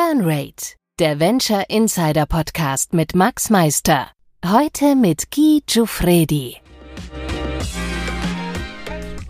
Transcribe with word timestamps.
Burnrate, 0.00 0.76
der 0.98 1.20
Venture 1.20 1.68
Insider 1.68 2.24
Podcast 2.24 2.94
mit 2.94 3.14
Max 3.14 3.50
Meister. 3.50 4.08
Heute 4.46 4.96
mit 4.96 5.30
Guy 5.30 5.60
Giuffredi. 5.66 6.56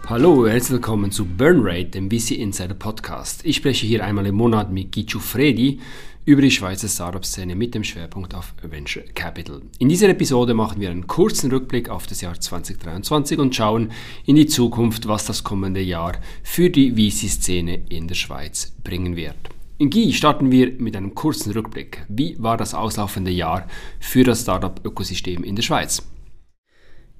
Hallo, 0.06 0.46
herzlich 0.46 0.74
willkommen 0.74 1.10
zu 1.10 1.24
Burnrate, 1.24 1.86
dem 1.86 2.08
VC 2.08 2.38
Insider 2.38 2.74
Podcast. 2.74 3.44
Ich 3.44 3.56
spreche 3.56 3.84
hier 3.84 4.04
einmal 4.04 4.26
im 4.26 4.36
Monat 4.36 4.70
mit 4.70 4.92
Guy 4.92 5.02
Giuffredi 5.02 5.80
über 6.24 6.40
die 6.40 6.52
Schweizer 6.52 6.86
Startup-Szene 6.86 7.56
mit 7.56 7.74
dem 7.74 7.82
Schwerpunkt 7.82 8.32
auf 8.32 8.54
Venture 8.62 9.02
Capital. 9.12 9.62
In 9.80 9.88
dieser 9.88 10.10
Episode 10.10 10.54
machen 10.54 10.80
wir 10.80 10.90
einen 10.90 11.08
kurzen 11.08 11.50
Rückblick 11.50 11.88
auf 11.88 12.06
das 12.06 12.20
Jahr 12.20 12.38
2023 12.38 13.40
und 13.40 13.56
schauen 13.56 13.90
in 14.24 14.36
die 14.36 14.46
Zukunft, 14.46 15.08
was 15.08 15.24
das 15.24 15.42
kommende 15.42 15.80
Jahr 15.80 16.12
für 16.44 16.70
die 16.70 16.92
VC-Szene 16.92 17.86
in 17.88 18.06
der 18.06 18.14
Schweiz 18.14 18.72
bringen 18.84 19.16
wird. 19.16 19.50
In 19.80 19.88
GI 19.88 20.12
starten 20.12 20.52
wir 20.52 20.72
mit 20.76 20.94
einem 20.94 21.14
kurzen 21.14 21.52
Rückblick. 21.52 22.04
Wie 22.06 22.36
war 22.38 22.58
das 22.58 22.74
auslaufende 22.74 23.30
Jahr 23.30 23.66
für 23.98 24.24
das 24.24 24.42
Startup-Ökosystem 24.42 25.42
in 25.42 25.56
der 25.56 25.62
Schweiz? 25.62 26.02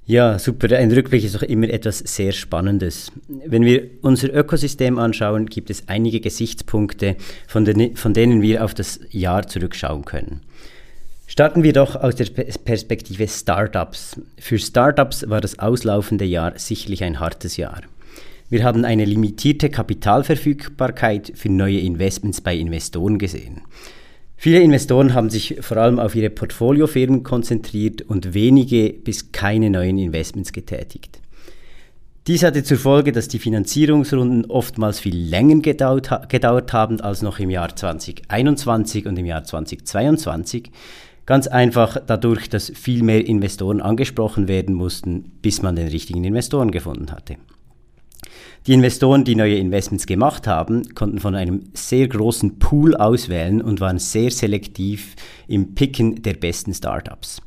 Ja, 0.05 0.39
super. 0.39 0.77
Ein 0.77 0.93
Rückblick 0.93 1.25
ist 1.25 1.37
auch 1.37 1.43
immer 1.43 1.71
etwas 1.71 2.01
sehr 2.01 2.33
Spannendes. 2.33 3.13
Wenn 3.47 3.65
wir 3.65 3.89
unser 4.03 4.35
Ökosystem 4.35 4.99
anschauen, 4.99 5.47
gibt 5.47 5.71
es 5.71 5.89
einige 5.89 6.21
Gesichtspunkte, 6.21 7.17
von, 7.49 7.65
den, 7.65 7.97
von 7.97 8.13
denen 8.13 8.43
wir 8.43 8.63
auf 8.63 8.75
das 8.75 9.01
Jahr 9.09 9.47
zurückschauen 9.47 10.05
können. 10.05 10.43
Starten 11.27 11.63
wir 11.63 11.73
doch 11.73 11.97
aus 11.97 12.15
der 12.17 12.27
Perspektive 12.27 13.27
Startups. 13.27 14.21
Für 14.39 14.59
Startups 14.59 15.31
war 15.31 15.41
das 15.41 15.59
auslaufende 15.59 16.27
Jahr 16.27 16.59
sicherlich 16.59 17.05
ein 17.05 17.21
hartes 17.21 17.57
Jahr. 17.57 17.81
Wir 18.51 18.65
haben 18.65 18.85
eine 18.85 19.05
limitierte 19.05 19.71
Kapitalverfügbarkeit 19.71 21.31
für 21.37 21.49
neue 21.49 21.79
Investments 21.79 22.41
bei 22.41 22.57
Investoren 22.57 23.17
gesehen. 23.17 23.61
Viele 24.37 24.59
Investoren 24.59 25.15
haben 25.15 25.31
sich 25.31 25.59
vor 25.61 25.77
allem 25.77 26.01
auf 26.01 26.17
ihre 26.17 26.31
Portfoliofirmen 26.31 27.23
konzentriert 27.23 28.03
und 28.03 28.35
wenige 28.35 28.93
bis 28.93 29.31
keine 29.31 29.71
neuen 29.71 29.99
Investments 29.99 30.53
getätigt. 30.53 31.21
Dies 32.27 32.43
hatte 32.43 32.65
zur 32.65 32.79
Folge, 32.79 33.13
dass 33.13 33.29
die 33.29 33.39
Finanzierungsrunden 33.39 34.47
oftmals 34.47 34.99
viel 34.99 35.17
länger 35.17 35.61
gedauert, 35.61 36.29
gedauert 36.29 36.73
haben 36.73 37.01
als 37.01 37.23
noch 37.23 37.39
im 37.39 37.51
Jahr 37.51 37.77
2021 37.77 39.07
und 39.07 39.17
im 39.17 39.27
Jahr 39.27 39.45
2022. 39.45 40.73
Ganz 41.25 41.47
einfach 41.47 41.99
dadurch, 42.05 42.49
dass 42.49 42.73
viel 42.75 43.05
mehr 43.05 43.25
Investoren 43.25 43.81
angesprochen 43.81 44.49
werden 44.49 44.75
mussten, 44.75 45.31
bis 45.41 45.63
man 45.63 45.77
den 45.77 45.87
richtigen 45.87 46.25
Investoren 46.25 46.73
gefunden 46.73 47.13
hatte. 47.13 47.37
Die 48.67 48.73
Investoren, 48.73 49.25
die 49.25 49.35
neue 49.35 49.57
Investments 49.57 50.07
gemacht 50.07 50.47
haben, 50.47 50.95
konnten 50.95 51.19
von 51.19 51.35
einem 51.35 51.65
sehr 51.73 52.09
großen 52.09 52.59
Pool 52.59 52.95
auswählen 52.95 53.63
und 53.63 53.81
waren 53.81 53.99
sehr 53.99 54.31
selektiv 54.31 55.17
im 55.49 55.75
Picken 55.75 56.23
der 56.23 56.35
besten 56.35 56.75
Startups. 56.75 57.41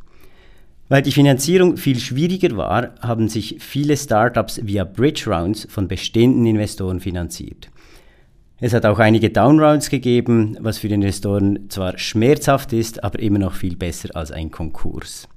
Weil 0.89 1.01
die 1.01 1.11
Finanzierung 1.11 1.77
viel 1.77 1.99
schwieriger 1.99 2.57
war, 2.57 2.95
haben 2.99 3.29
sich 3.29 3.57
viele 3.59 3.95
Startups 3.95 4.61
via 4.63 4.83
Bridge 4.83 5.29
Rounds 5.29 5.67
von 5.69 5.87
bestehenden 5.87 6.45
Investoren 6.45 6.99
finanziert. 6.99 7.69
Es 8.59 8.73
hat 8.73 8.85
auch 8.85 8.99
einige 8.99 9.29
Downrounds 9.29 9.89
gegeben, 9.89 10.57
was 10.59 10.77
für 10.77 10.87
Investoren 10.87 11.69
zwar 11.69 11.97
schmerzhaft 11.97 12.73
ist, 12.73 13.03
aber 13.03 13.19
immer 13.19 13.39
noch 13.39 13.55
viel 13.55 13.75
besser 13.75 14.15
als 14.15 14.31
ein 14.31 14.51
Konkurs. 14.51 15.27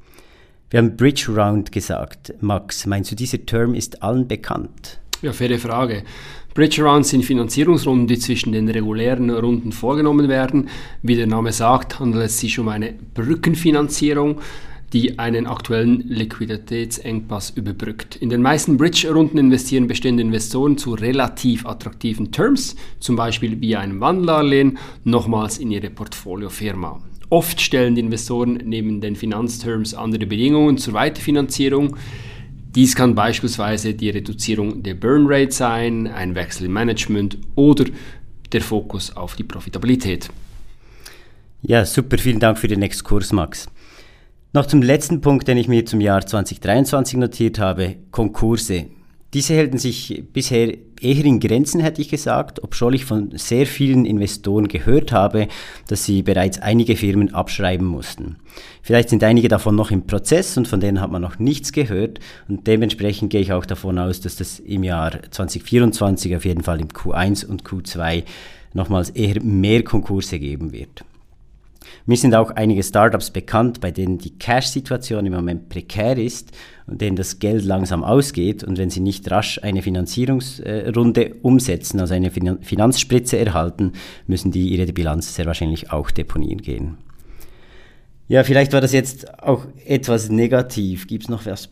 Wir 0.71 0.78
haben 0.78 0.97
Bridge 0.97 1.33
Round 1.33 1.71
gesagt. 1.71 2.34
Max, 2.41 2.87
meinst 2.87 3.12
du, 3.12 3.17
dieser 3.17 3.45
Term 3.47 3.75
ist 3.75 4.03
allen 4.03 4.27
bekannt? 4.27 5.00
Ja, 5.22 5.33
faire 5.33 5.59
Frage. 5.59 6.03
Bridge 6.55 6.83
Rounds 6.83 7.11
sind 7.11 7.25
Finanzierungsrunden, 7.25 8.06
die 8.06 8.19
zwischen 8.19 8.53
den 8.53 8.69
regulären 8.69 9.31
Runden 9.31 9.72
vorgenommen 9.72 10.28
werden. 10.28 10.69
Wie 11.03 11.17
der 11.17 11.27
Name 11.27 11.53
sagt, 11.53 12.00
handelt 12.00 12.27
es 12.27 12.41
sich 12.41 12.59
um 12.59 12.69
eine 12.69 12.95
Brückenfinanzierung, 13.14 14.41
die 14.92 15.19
einen 15.19 15.47
aktuellen 15.47 16.05
Liquiditätsengpass 16.09 17.50
überbrückt. 17.50 18.16
In 18.16 18.31
den 18.31 18.41
meisten 18.41 18.77
Bridge-Runden 18.77 19.38
investieren 19.38 19.87
bestehende 19.87 20.22
Investoren 20.22 20.78
zu 20.78 20.94
relativ 20.94 21.66
attraktiven 21.66 22.31
Terms, 22.31 22.77
zum 23.00 23.16
Beispiel 23.16 23.60
via 23.60 23.81
einem 23.81 24.00
Wandeldarlehen, 24.00 24.78
nochmals 25.04 25.59
in 25.59 25.71
ihre 25.71 25.91
Portfoliofirma. 25.91 27.00
Oft 27.28 27.60
stellen 27.60 27.97
die 27.97 28.03
Investoren 28.03 28.60
neben 28.65 29.00
den 29.00 29.16
Finanzterms 29.16 29.94
andere 29.94 30.27
Bedingungen 30.27 30.78
zur 30.78 30.94
Weiterfinanzierung. 30.94 31.97
Dies 32.76 32.94
kann 32.94 33.14
beispielsweise 33.14 33.94
die 33.94 34.10
Reduzierung 34.10 34.82
der 34.82 34.92
Burn 34.92 35.25
Rate 35.26 35.50
sein, 35.50 36.06
ein 36.06 36.34
Wechsel 36.34 36.66
im 36.66 36.75
Management 36.75 37.38
oder 37.54 37.87
der 38.53 38.60
Fokus 38.60 39.16
auf 39.16 39.34
die 39.34 39.44
Profitabilität. 39.44 40.28
Ja, 41.62 41.86
super, 41.86 42.19
vielen 42.19 42.38
Dank 42.38 42.59
für 42.59 42.69
den 42.69 42.82
Exkurs, 42.82 43.32
Max. 43.32 43.66
Noch 44.53 44.66
zum 44.66 44.82
letzten 44.82 45.22
Punkt, 45.22 45.48
den 45.48 45.56
ich 45.56 45.69
mir 45.69 45.86
zum 45.86 46.03
Jahr 46.03 46.26
2023 46.26 47.16
notiert 47.19 47.59
habe, 47.59 47.97
Konkurse. 48.10 48.84
Diese 49.34 49.54
hielten 49.54 49.78
sich 49.78 50.22
bisher 50.32 50.72
eher 51.00 51.25
in 51.25 51.41
Grenzen, 51.41 51.81
hätte 51.81 52.00
ich 52.00 52.09
gesagt, 52.09 52.62
obwohl 52.62 52.94
ich 52.94 53.04
von 53.04 53.32
sehr 53.34 53.66
vielen 53.66 54.06
Investoren 54.06 54.69
gehört 54.69 55.12
habe, 55.12 55.48
dass 55.88 56.04
sie 56.04 56.22
bereits 56.22 56.59
einige 56.60 56.97
Firmen 56.97 57.34
abschreiben 57.34 57.86
mussten. 57.86 58.36
Vielleicht 58.82 59.10
sind 59.10 59.25
einige 59.25 59.48
davon 59.48 59.75
noch 59.75 59.91
im 59.91 60.06
Prozess 60.06 60.56
und 60.56 60.69
von 60.69 60.81
denen 60.81 61.00
hat 61.00 61.10
man 61.10 61.22
noch 61.22 61.38
nichts 61.38 61.72
gehört 61.72 62.20
und 62.48 62.66
dementsprechend 62.66 63.31
gehe 63.31 63.41
ich 63.41 63.53
auch 63.53 63.66
davon 63.66 63.98
aus, 63.98 64.20
dass 64.20 64.36
das 64.36 64.60
im 64.60 64.84
Jahr 64.84 65.20
2024 65.31 66.36
auf 66.36 66.44
jeden 66.44 66.62
Fall 66.62 66.81
im 66.81 66.88
Q1 66.88 67.44
und 67.44 67.65
Q2 67.65 68.22
nochmals 68.75 69.10
eher 69.10 69.42
mehr 69.42 69.82
Konkurse 69.82 70.38
geben 70.38 70.72
wird. 70.72 71.04
Mir 72.06 72.16
sind 72.16 72.34
auch 72.34 72.50
einige 72.52 72.82
Startups 72.82 73.30
bekannt, 73.30 73.80
bei 73.80 73.91
denen 73.91 74.19
die 74.19 74.38
Cash-Situation 74.38 75.26
im 75.26 75.32
Moment 75.32 75.69
prekär 75.69 76.16
ist 76.16 76.52
und 76.86 77.00
denen 77.00 77.16
das 77.16 77.38
Geld 77.38 77.64
langsam 77.64 78.04
ausgeht 78.04 78.62
und 78.62 78.78
wenn 78.78 78.91
sie 78.91 79.00
nicht 79.00 79.30
rasch 79.30 79.60
eine 79.62 79.82
Finanzierungsrunde 79.82 81.34
umsetzen, 81.42 82.00
also 82.00 82.14
eine 82.14 82.30
Finanzspritze 82.30 83.38
erhalten, 83.38 83.92
müssen 84.26 84.52
die 84.52 84.69
ihre 84.69 84.92
Bilanz 84.92 85.34
sehr 85.34 85.47
wahrscheinlich 85.47 85.91
auch 85.91 86.10
deponieren 86.10 86.62
gehen. 86.62 86.98
Ja, 88.28 88.42
vielleicht 88.42 88.72
war 88.72 88.80
das 88.80 88.92
jetzt 88.92 89.41
auch 89.41 89.66
etwas 89.84 90.30
negativ. 90.30 91.06
Gibt 91.06 91.24
es 91.24 91.28
noch 91.28 91.47
was 91.47 91.68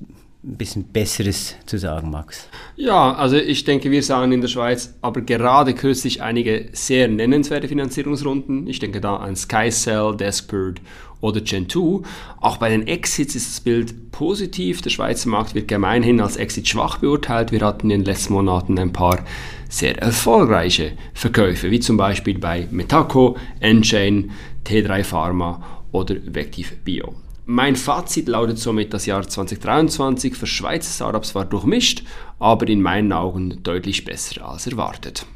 ein 0.47 0.57
bisschen 0.57 0.85
Besseres 0.85 1.55
zu 1.65 1.79
sagen, 1.79 2.11
Max? 2.11 2.49
Ja, 2.77 3.15
also 3.15 3.37
ich 3.37 3.65
denke, 3.65 3.91
wir 3.91 4.03
sagen 4.03 4.33
in 4.33 4.41
der 4.41 4.49
Schweiz 4.49 4.95
aber 5.01 5.23
gerade 5.23 5.75
kürzlich 5.75 6.23
einige 6.23 6.69
sehr 6.73 7.09
nennenswerte 7.09 7.69
Finanzierungsrunden. 7.69 8.67
Ich 8.67 8.79
denke 8.79 9.01
da 9.01 9.17
an 9.17 9.37
SkyCell, 9.37 10.17
Deskbird 10.17 10.81
oder 11.21 11.41
Gen2. 11.41 12.05
Auch 12.41 12.59
bei 12.59 12.69
den 12.69 12.87
Exits 12.87 13.35
ist 13.35 13.51
das 13.51 13.61
Bild 13.61 14.13
positiv. 14.13 14.83
Der 14.83 14.91
Schweizer 14.91 15.31
Markt 15.31 15.55
wird 15.55 15.67
gemeinhin 15.69 16.21
als 16.21 16.37
Exit 16.37 16.69
schwach 16.69 16.99
beurteilt. 16.99 17.51
Wir 17.51 17.63
hatten 17.63 17.91
in 17.91 18.01
den 18.01 18.07
letzten 18.07 18.35
Monaten 18.35 18.79
ein 18.79 18.93
paar 18.93 19.25
sehr 19.71 19.99
erfolgreiche 19.99 20.93
Verkäufe, 21.15 21.71
wie 21.71 21.81
zum 21.81 21.97
Beispiel 21.97 22.39
bei 22.39 22.69
Metaco, 22.71 23.37
Enchain, 23.61 24.31
T3 24.67 25.05
Pharma 25.05 25.63
oder 25.91 26.17
Vectiv 26.27 26.77
Bio. 26.85 27.15
Mein 27.47 27.77
Fazit 27.77 28.27
lautet 28.27 28.59
somit, 28.59 28.95
das 28.95 29.05
Jahr 29.05 29.27
2023 29.27 30.35
für 30.35 30.47
Schweizer 30.47 30.91
Startups 30.91 31.35
war 31.35 31.45
durchmischt, 31.45 32.03
aber 32.39 32.67
in 32.69 32.81
meinen 32.81 33.13
Augen 33.13 33.63
deutlich 33.63 34.05
besser 34.07 34.49
als 34.49 34.67
erwartet. 34.67 35.27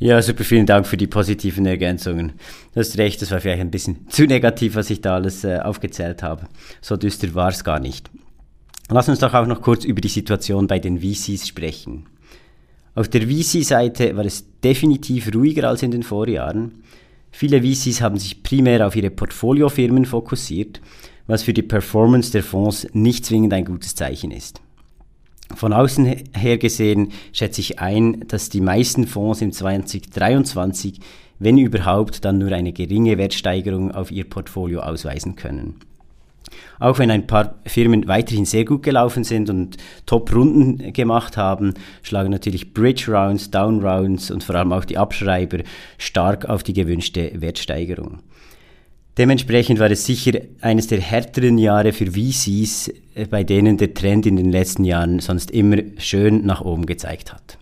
Ja, 0.00 0.20
super, 0.20 0.42
vielen 0.42 0.66
Dank 0.66 0.88
für 0.88 0.96
die 0.96 1.06
positiven 1.06 1.66
Ergänzungen. 1.66 2.32
Du 2.74 2.80
hast 2.80 2.98
recht, 2.98 3.22
das 3.22 3.30
war 3.30 3.40
vielleicht 3.40 3.60
ein 3.60 3.70
bisschen 3.70 4.06
zu 4.08 4.24
negativ, 4.24 4.74
was 4.74 4.90
ich 4.90 5.00
da 5.00 5.14
alles 5.14 5.44
äh, 5.44 5.60
aufgezählt 5.60 6.24
habe. 6.24 6.48
So 6.80 6.96
düster 6.96 7.32
war 7.34 7.50
es 7.50 7.62
gar 7.62 7.78
nicht. 7.78 8.10
Lass 8.90 9.08
uns 9.08 9.20
doch 9.20 9.34
auch 9.34 9.46
noch 9.46 9.62
kurz 9.62 9.84
über 9.84 10.00
die 10.00 10.08
Situation 10.08 10.66
bei 10.66 10.80
den 10.80 10.98
VCs 10.98 11.46
sprechen. 11.46 12.06
Auf 12.96 13.08
der 13.08 13.22
VC-Seite 13.22 14.16
war 14.16 14.24
es 14.24 14.44
definitiv 14.60 15.32
ruhiger 15.32 15.68
als 15.68 15.84
in 15.84 15.92
den 15.92 16.02
Vorjahren. 16.02 16.82
Viele 17.32 17.62
VCs 17.62 18.02
haben 18.02 18.18
sich 18.18 18.42
primär 18.42 18.86
auf 18.86 18.94
ihre 18.94 19.10
Portfoliofirmen 19.10 20.04
fokussiert, 20.04 20.80
was 21.26 21.42
für 21.42 21.54
die 21.54 21.62
Performance 21.62 22.30
der 22.30 22.42
Fonds 22.42 22.86
nicht 22.92 23.24
zwingend 23.24 23.54
ein 23.54 23.64
gutes 23.64 23.94
Zeichen 23.94 24.30
ist. 24.30 24.60
Von 25.54 25.72
außen 25.72 26.04
her 26.34 26.58
gesehen 26.58 27.12
schätze 27.32 27.60
ich 27.60 27.80
ein, 27.80 28.24
dass 28.28 28.48
die 28.48 28.60
meisten 28.60 29.06
Fonds 29.06 29.40
im 29.40 29.50
2023, 29.52 31.00
wenn 31.38 31.58
überhaupt, 31.58 32.24
dann 32.24 32.38
nur 32.38 32.52
eine 32.52 32.72
geringe 32.72 33.18
Wertsteigerung 33.18 33.90
auf 33.90 34.10
ihr 34.10 34.24
Portfolio 34.24 34.80
ausweisen 34.80 35.34
können. 35.34 35.76
Auch 36.78 36.98
wenn 36.98 37.10
ein 37.10 37.26
paar 37.26 37.54
Firmen 37.66 38.08
weiterhin 38.08 38.44
sehr 38.44 38.64
gut 38.64 38.82
gelaufen 38.82 39.24
sind 39.24 39.50
und 39.50 39.76
Top-Runden 40.06 40.92
gemacht 40.92 41.36
haben, 41.36 41.74
schlagen 42.02 42.30
natürlich 42.30 42.74
Bridge-Rounds, 42.74 43.50
Down-Rounds 43.50 44.30
und 44.30 44.44
vor 44.44 44.56
allem 44.56 44.72
auch 44.72 44.84
die 44.84 44.98
Abschreiber 44.98 45.58
stark 45.98 46.48
auf 46.48 46.62
die 46.62 46.72
gewünschte 46.72 47.32
Wertsteigerung. 47.34 48.18
Dementsprechend 49.18 49.78
war 49.78 49.90
es 49.90 50.06
sicher 50.06 50.40
eines 50.62 50.86
der 50.86 51.00
härteren 51.00 51.58
Jahre 51.58 51.92
für 51.92 52.12
VCs, 52.12 52.90
äh, 53.14 53.26
bei 53.28 53.44
denen 53.44 53.76
der 53.76 53.92
Trend 53.92 54.24
in 54.24 54.36
den 54.36 54.50
letzten 54.50 54.84
Jahren 54.84 55.18
sonst 55.18 55.50
immer 55.50 55.76
schön 55.98 56.46
nach 56.46 56.62
oben 56.62 56.86
gezeigt 56.86 57.32
hat. 57.32 57.58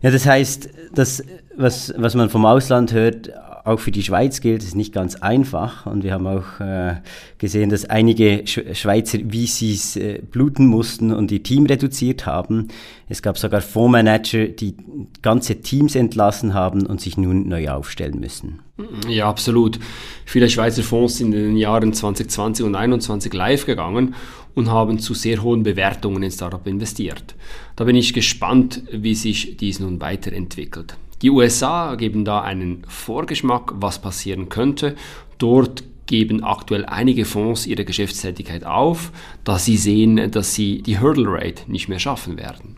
Ja, 0.00 0.10
das 0.10 0.26
heißt, 0.26 0.70
das 0.94 1.22
was, 1.58 1.92
was 1.96 2.14
man 2.14 2.30
vom 2.30 2.46
Ausland 2.46 2.92
hört, 2.92 3.30
auch 3.64 3.78
für 3.78 3.90
die 3.90 4.02
Schweiz 4.02 4.40
gilt, 4.40 4.62
ist 4.62 4.74
nicht 4.74 4.92
ganz 4.92 5.16
einfach. 5.16 5.86
Und 5.86 6.04
wir 6.04 6.12
haben 6.12 6.26
auch 6.26 6.60
äh, 6.60 6.96
gesehen, 7.38 7.70
dass 7.70 7.84
einige 7.84 8.44
Schweizer 8.46 9.18
VCs 9.18 9.96
äh, 9.96 10.22
bluten 10.30 10.66
mussten 10.66 11.12
und 11.12 11.30
ihr 11.32 11.42
Team 11.42 11.66
reduziert 11.66 12.26
haben. 12.26 12.68
Es 13.08 13.22
gab 13.22 13.38
sogar 13.38 13.60
Fondsmanager, 13.60 14.48
die 14.48 14.74
ganze 15.22 15.60
Teams 15.60 15.94
entlassen 15.94 16.54
haben 16.54 16.86
und 16.86 17.00
sich 17.00 17.16
nun 17.16 17.48
neu 17.48 17.68
aufstellen 17.70 18.20
müssen. 18.20 18.60
Ja, 19.08 19.28
absolut. 19.28 19.80
Viele 20.24 20.48
Schweizer 20.48 20.82
Fonds 20.82 21.18
sind 21.18 21.32
in 21.34 21.42
den 21.42 21.56
Jahren 21.56 21.92
2020 21.92 22.64
und 22.64 22.72
2021 22.72 23.32
live 23.32 23.66
gegangen 23.66 24.14
und 24.54 24.70
haben 24.70 24.98
zu 24.98 25.14
sehr 25.14 25.42
hohen 25.42 25.62
Bewertungen 25.62 26.22
in 26.22 26.30
Startup 26.30 26.64
investiert. 26.66 27.34
Da 27.76 27.84
bin 27.84 27.96
ich 27.96 28.12
gespannt, 28.12 28.82
wie 28.92 29.14
sich 29.14 29.56
dies 29.56 29.80
nun 29.80 30.00
weiterentwickelt. 30.00 30.96
Die 31.22 31.30
USA 31.30 31.96
geben 31.96 32.24
da 32.24 32.42
einen 32.42 32.84
Vorgeschmack, 32.86 33.72
was 33.76 34.00
passieren 34.00 34.48
könnte. 34.48 34.94
Dort 35.38 35.82
geben 36.06 36.42
aktuell 36.42 36.84
einige 36.86 37.24
Fonds 37.24 37.66
ihre 37.66 37.84
Geschäftstätigkeit 37.84 38.64
auf, 38.64 39.12
da 39.44 39.58
sie 39.58 39.76
sehen, 39.76 40.30
dass 40.30 40.54
sie 40.54 40.82
die 40.82 40.98
Hurdle 40.98 41.28
Rate 41.28 41.70
nicht 41.70 41.88
mehr 41.88 41.98
schaffen 41.98 42.36
werden. 42.36 42.76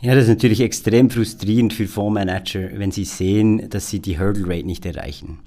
Ja, 0.00 0.14
das 0.14 0.24
ist 0.24 0.30
natürlich 0.30 0.60
extrem 0.60 1.10
frustrierend 1.10 1.72
für 1.72 1.86
Fondsmanager, 1.86 2.70
wenn 2.74 2.90
sie 2.90 3.04
sehen, 3.04 3.68
dass 3.68 3.90
sie 3.90 4.00
die 4.00 4.18
Hurdle 4.18 4.48
Rate 4.48 4.66
nicht 4.66 4.86
erreichen. 4.86 5.40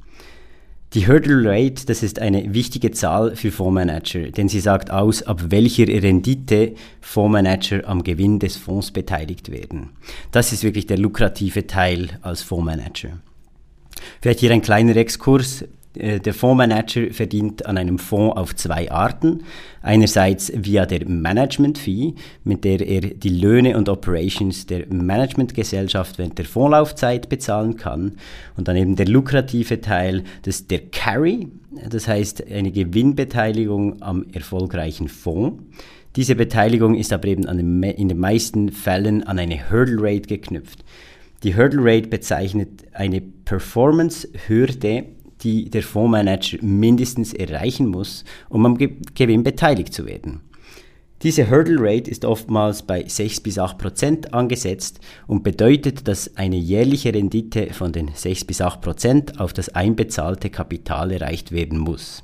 Die 0.93 1.07
Hurdle 1.07 1.49
Rate, 1.49 1.85
das 1.85 2.03
ist 2.03 2.19
eine 2.19 2.53
wichtige 2.53 2.91
Zahl 2.91 3.38
für 3.38 3.49
Fondsmanager, 3.49 4.29
denn 4.31 4.49
sie 4.49 4.59
sagt 4.59 4.91
aus, 4.91 5.23
ab 5.23 5.41
welcher 5.47 5.88
Rendite 5.88 6.75
Fondsmanager 6.99 7.88
am 7.88 8.03
Gewinn 8.03 8.39
des 8.39 8.57
Fonds 8.57 8.91
beteiligt 8.91 9.53
werden. 9.53 9.91
Das 10.31 10.51
ist 10.51 10.65
wirklich 10.65 10.88
der 10.88 10.97
lukrative 10.97 11.65
Teil 11.65 12.09
als 12.21 12.41
Fondsmanager. 12.41 13.19
Vielleicht 14.19 14.41
hier 14.41 14.51
ein 14.51 14.61
kleiner 14.61 14.97
Exkurs. 14.97 15.63
Äh, 15.95 16.19
der 16.19 16.33
Fondsmanager 16.33 17.11
verdient 17.11 17.65
an 17.65 17.77
einem 17.77 17.99
Fonds 17.99 18.38
auf 18.38 18.55
zwei 18.55 18.91
Arten. 18.91 19.43
Einerseits 19.81 20.51
via 20.55 20.85
der 20.85 21.07
Management-Fee, 21.07 22.13
mit 22.43 22.63
der 22.63 22.85
er 22.88 23.01
die 23.01 23.29
Löhne 23.29 23.77
und 23.77 23.89
Operations 23.89 24.65
der 24.67 24.85
Managementgesellschaft 24.88 26.17
während 26.17 26.38
der 26.38 26.45
Fondslaufzeit 26.45 27.29
bezahlen 27.29 27.75
kann. 27.75 28.13
Und 28.55 28.67
dann 28.67 28.77
eben 28.77 28.95
der 28.95 29.07
lukrative 29.07 29.81
Teil, 29.81 30.23
das 30.43 30.67
der 30.67 30.79
Carry, 30.91 31.47
das 31.89 32.07
heißt 32.07 32.49
eine 32.51 32.71
Gewinnbeteiligung 32.71 34.01
am 34.01 34.25
erfolgreichen 34.33 35.07
Fonds. 35.07 35.63
Diese 36.15 36.35
Beteiligung 36.35 36.95
ist 36.95 37.13
aber 37.13 37.27
eben 37.29 37.43
den, 37.43 37.83
in 37.83 38.09
den 38.09 38.17
meisten 38.17 38.69
Fällen 38.71 39.23
an 39.23 39.39
eine 39.39 39.71
Hurdle 39.71 39.97
Rate 39.99 40.27
geknüpft. 40.27 40.83
Die 41.43 41.55
Hurdle 41.55 41.81
Rate 41.83 42.07
bezeichnet 42.09 42.83
eine 42.93 43.21
Performance-Hürde, 43.21 45.05
die 45.43 45.69
der 45.69 45.83
Fondsmanager 45.83 46.57
mindestens 46.61 47.33
erreichen 47.33 47.88
muss, 47.88 48.23
um 48.49 48.65
am 48.65 48.77
Ge 48.77 48.91
Gewinn 49.15 49.43
beteiligt 49.43 49.93
zu 49.93 50.05
werden. 50.05 50.41
Diese 51.23 51.51
Hurdle 51.51 51.77
Rate 51.79 52.09
ist 52.09 52.25
oftmals 52.25 52.81
bei 52.81 53.03
6 53.07 53.41
bis 53.41 53.59
8 53.59 53.77
Prozent 53.77 54.33
angesetzt 54.33 54.99
und 55.27 55.43
bedeutet, 55.43 56.07
dass 56.07 56.35
eine 56.35 56.55
jährliche 56.55 57.13
Rendite 57.13 57.73
von 57.73 57.91
den 57.91 58.09
6 58.15 58.45
bis 58.45 58.59
8 58.59 58.81
Prozent 58.81 59.39
auf 59.39 59.53
das 59.53 59.69
einbezahlte 59.69 60.49
Kapital 60.49 61.11
erreicht 61.11 61.51
werden 61.51 61.77
muss. 61.77 62.23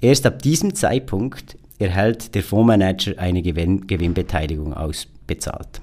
Erst 0.00 0.26
ab 0.26 0.42
diesem 0.42 0.74
Zeitpunkt 0.74 1.56
erhält 1.78 2.34
der 2.34 2.42
Fondsmanager 2.42 3.16
eine 3.18 3.42
Gewinn 3.42 3.86
Gewinnbeteiligung 3.86 4.74
ausbezahlt. 4.74 5.80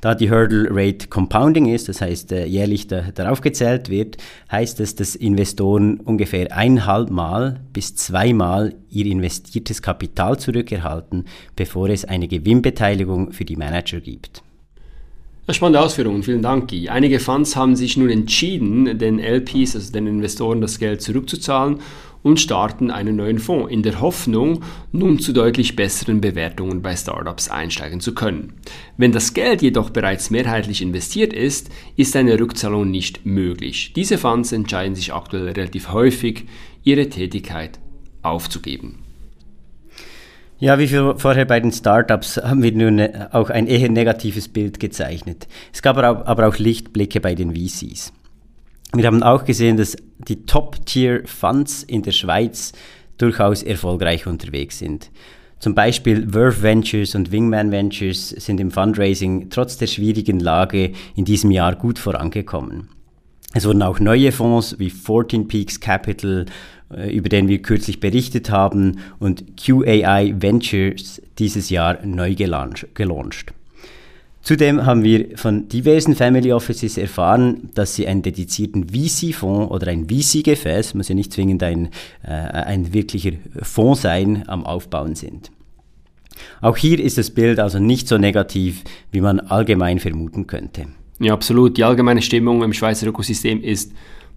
Da 0.00 0.14
die 0.14 0.30
Hurdle 0.30 0.68
Rate 0.70 1.08
Compounding 1.08 1.66
ist, 1.66 1.88
das 1.88 2.00
heißt 2.00 2.32
äh, 2.32 2.46
jährlich 2.46 2.86
da, 2.86 3.02
darauf 3.14 3.40
gezählt 3.40 3.88
wird, 3.88 4.18
heißt 4.50 4.80
es, 4.80 4.94
dass 4.94 5.14
Investoren 5.14 6.00
ungefähr 6.00 6.54
eineinhalb 6.56 7.10
Mal 7.10 7.60
bis 7.72 7.96
zweimal 7.96 8.74
ihr 8.90 9.06
investiertes 9.06 9.82
Kapital 9.82 10.38
zurückerhalten, 10.38 11.24
bevor 11.56 11.88
es 11.88 12.04
eine 12.04 12.28
Gewinnbeteiligung 12.28 13.32
für 13.32 13.44
die 13.44 13.56
Manager 13.56 14.00
gibt. 14.00 14.42
Spannende 15.50 15.80
Ausführungen, 15.80 16.22
vielen 16.22 16.40
Dank, 16.40 16.70
Guy. 16.70 16.88
Einige 16.88 17.20
Funds 17.20 17.54
haben 17.54 17.76
sich 17.76 17.98
nun 17.98 18.08
entschieden, 18.08 18.98
den 18.98 19.18
LPs, 19.18 19.74
also 19.76 19.92
den 19.92 20.06
Investoren, 20.06 20.62
das 20.62 20.78
Geld 20.78 21.02
zurückzuzahlen 21.02 21.80
und 22.24 22.40
starten 22.40 22.90
einen 22.90 23.14
neuen 23.14 23.38
Fonds 23.38 23.70
in 23.70 23.84
der 23.84 24.00
Hoffnung, 24.00 24.64
nun 24.90 25.20
zu 25.20 25.32
deutlich 25.32 25.76
besseren 25.76 26.20
Bewertungen 26.20 26.82
bei 26.82 26.96
Startups 26.96 27.48
einsteigen 27.48 28.00
zu 28.00 28.14
können. 28.14 28.54
Wenn 28.96 29.12
das 29.12 29.34
Geld 29.34 29.62
jedoch 29.62 29.90
bereits 29.90 30.30
mehrheitlich 30.30 30.82
investiert 30.82 31.32
ist, 31.32 31.70
ist 31.94 32.16
eine 32.16 32.40
Rückzahlung 32.40 32.90
nicht 32.90 33.24
möglich. 33.24 33.92
Diese 33.94 34.18
Funds 34.18 34.50
entscheiden 34.50 34.96
sich 34.96 35.12
aktuell 35.12 35.50
relativ 35.50 35.92
häufig, 35.92 36.46
ihre 36.82 37.08
Tätigkeit 37.08 37.78
aufzugeben. 38.22 38.98
Ja, 40.58 40.78
wie 40.78 40.88
vorher 40.88 41.44
bei 41.44 41.60
den 41.60 41.72
Startups 41.72 42.38
haben 42.38 42.62
wir 42.62 42.72
nun 42.72 42.98
äh, 42.98 43.28
auch 43.32 43.50
ein 43.50 43.66
eher 43.66 43.90
negatives 43.90 44.48
Bild 44.48 44.80
gezeichnet. 44.80 45.46
Es 45.74 45.82
gab 45.82 45.98
aber 45.98 46.48
auch 46.48 46.56
Lichtblicke 46.56 47.20
bei 47.20 47.34
den 47.34 47.54
VCs. 47.54 48.12
Wir 48.94 49.06
haben 49.06 49.22
auch 49.24 49.44
gesehen, 49.44 49.76
dass 49.76 49.96
die 50.28 50.46
Top-Tier-Funds 50.46 51.82
in 51.82 52.02
der 52.02 52.12
Schweiz 52.12 52.72
durchaus 53.18 53.62
erfolgreich 53.62 54.26
unterwegs 54.26 54.78
sind. 54.78 55.10
Zum 55.58 55.74
Beispiel 55.74 56.28
Verve 56.30 56.62
Ventures 56.62 57.14
und 57.14 57.32
Wingman 57.32 57.72
Ventures 57.72 58.28
sind 58.28 58.60
im 58.60 58.70
Fundraising 58.70 59.48
trotz 59.50 59.78
der 59.78 59.86
schwierigen 59.88 60.38
Lage 60.38 60.92
in 61.16 61.24
diesem 61.24 61.50
Jahr 61.50 61.74
gut 61.74 61.98
vorangekommen. 61.98 62.88
Es 63.52 63.64
wurden 63.66 63.82
auch 63.82 63.98
neue 63.98 64.30
Fonds 64.30 64.78
wie 64.78 64.90
14 64.90 65.48
Peaks 65.48 65.80
Capital, 65.80 66.46
äh, 66.92 67.10
über 67.16 67.28
den 67.28 67.48
wir 67.48 67.62
kürzlich 67.62 68.00
berichtet 68.00 68.50
haben, 68.50 68.98
und 69.18 69.56
QAI 69.56 70.34
Ventures 70.36 71.22
dieses 71.38 71.70
Jahr 71.70 72.04
neu 72.04 72.34
gelauncht. 72.34 73.54
Zudem 74.44 74.84
haben 74.84 75.02
wir 75.02 75.38
von 75.38 75.68
diversen 75.68 76.14
Family 76.14 76.52
Offices 76.52 76.98
erfahren, 76.98 77.70
dass 77.74 77.94
sie 77.94 78.06
einen 78.06 78.20
dedizierten 78.20 78.90
VC-Fonds 78.90 79.70
oder 79.70 79.88
ein 79.88 80.06
VC-Gefäß, 80.06 80.92
muss 80.92 81.08
ja 81.08 81.14
nicht 81.14 81.32
zwingend 81.32 81.62
ein, 81.62 81.88
äh, 82.22 82.28
ein 82.28 82.92
wirklicher 82.92 83.32
Fonds 83.62 84.02
sein, 84.02 84.44
am 84.46 84.66
Aufbauen 84.66 85.14
sind. 85.14 85.50
Auch 86.60 86.76
hier 86.76 87.00
ist 87.00 87.16
das 87.16 87.30
Bild 87.30 87.58
also 87.58 87.78
nicht 87.78 88.06
so 88.06 88.18
negativ, 88.18 88.84
wie 89.10 89.22
man 89.22 89.40
allgemein 89.40 89.98
vermuten 89.98 90.46
könnte. 90.46 90.88
Ja, 91.20 91.32
absolut. 91.32 91.78
Die 91.78 91.84
allgemeine 91.84 92.20
Stimmung 92.20 92.62
im 92.62 92.74
Schweizer 92.74 93.06
Ökosystem 93.06 93.62
ist 93.62 93.92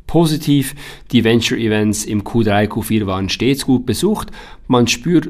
positiv. 0.06 0.74
Die 1.12 1.26
Venture-Events 1.26 2.06
im 2.06 2.24
Q3, 2.24 2.70
Q4 2.70 3.08
waren 3.08 3.28
stets 3.28 3.66
gut 3.66 3.86
besucht. 3.86 4.32
Man 4.68 4.88
spürt 4.88 5.30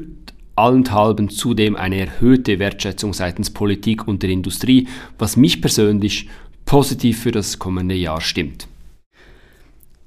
allenthalben 0.58 1.30
zudem 1.30 1.76
eine 1.76 2.00
erhöhte 2.00 2.58
Wertschätzung 2.58 3.14
seitens 3.14 3.50
Politik 3.50 4.08
und 4.08 4.22
der 4.22 4.30
Industrie, 4.30 4.88
was 5.18 5.36
mich 5.36 5.60
persönlich 5.60 6.28
positiv 6.64 7.22
für 7.22 7.32
das 7.32 7.58
kommende 7.58 7.94
Jahr 7.94 8.20
stimmt. 8.20 8.68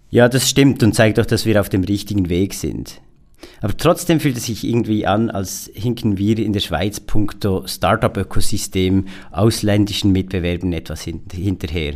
Ja, 0.10 0.28
das 0.28 0.50
stimmt 0.50 0.84
und 0.84 0.94
zeigt 0.94 1.20
auch, 1.20 1.26
dass 1.26 1.46
wir 1.46 1.60
auf 1.60 1.70
dem 1.70 1.84
richtigen 1.84 2.30
Weg 2.30 2.54
sind. 2.54 3.02
Aber 3.62 3.76
trotzdem 3.76 4.20
fühlt 4.20 4.38
es 4.38 4.46
sich 4.46 4.64
irgendwie 4.64 5.08
an, 5.08 5.30
als 5.30 5.72
hinken 5.74 6.18
wir 6.18 6.38
in 6.38 6.54
der 6.54 6.60
Schweiz 6.60 7.00
punkto 7.00 7.66
Startup-Ökosystem 7.66 9.06
ausländischen 9.32 10.12
Mitbewerben 10.12 10.74
etwas 10.74 11.04
hinterher. 11.04 11.96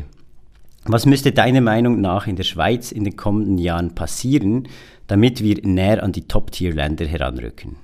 Was 0.86 1.06
müsste 1.06 1.32
deiner 1.32 1.62
Meinung 1.62 2.00
nach 2.02 2.28
in 2.28 2.36
der 2.36 2.44
Schweiz 2.44 2.92
in 2.92 3.04
den 3.04 3.16
kommenden 3.16 3.58
Jahren 3.58 3.96
passieren, 3.96 4.68
damit 5.08 5.44
wir 5.44 5.58
näher 5.64 6.04
an 6.04 6.12
die 6.12 6.28
Top-Tier-Länder 6.28 7.06
heranrücken? 7.06 7.76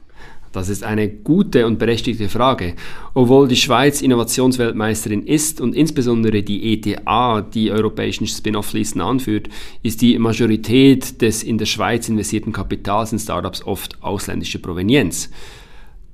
Das 0.52 0.68
ist 0.68 0.84
eine 0.84 1.08
gute 1.08 1.66
und 1.66 1.80
berechtigte 1.80 2.28
Frage. 2.28 2.74
Obwohl 3.14 3.48
die 3.48 3.56
Schweiz 3.56 4.02
Innovationsweltmeisterin 4.02 5.26
ist 5.26 5.62
und 5.62 5.76
insbesondere 5.76 6.44
die 6.44 6.74
ETA 6.74 7.42
die 7.42 7.72
europäischen 7.72 8.28
Spin-off-Listen 8.28 9.02
anführt, 9.02 9.48
ist 9.82 10.02
die 10.02 10.18
Majorität 10.20 11.22
des 11.22 11.44
in 11.44 11.58
der 11.58 11.66
Schweiz 11.66 12.10
investierten 12.10 12.52
Kapitals 12.52 13.14
in 13.14 13.20
Startups 13.20 13.64
oft 13.66 14.04
ausländische 14.04 14.60
Provenienz. 14.60 15.30